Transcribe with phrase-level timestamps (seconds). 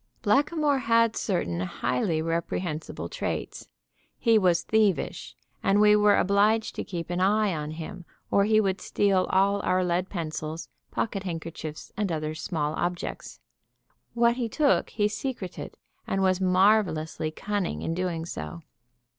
[0.23, 3.67] Blackamoor had certain highly reprehensible traits.
[4.17, 8.59] He was thievish, and we were obliged to keep an eye on him, or he
[8.59, 13.41] would steal all our lead pencils, pocket handkerchiefs and other small objects.
[14.15, 15.77] What he took he secreted,
[16.07, 18.59] and was marvelously cunning in doing it.